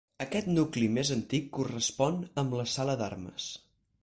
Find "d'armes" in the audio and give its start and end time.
3.05-3.53